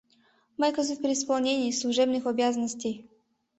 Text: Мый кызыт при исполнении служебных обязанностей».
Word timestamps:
Мый 0.59 0.71
кызыт 0.75 0.99
при 1.03 1.13
исполнении 1.17 1.69
служебных 1.79 2.25
обязанностей». 2.25 3.07